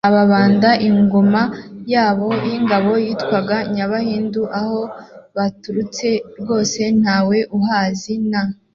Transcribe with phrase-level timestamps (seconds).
[0.09, 1.41] ababanda, ingoma
[1.93, 4.39] yabo y’ingabe yitwaga nyabahinda.
[4.59, 4.79] aho
[5.35, 6.07] baturutse
[6.41, 8.41] rwose ntawe uhazi; na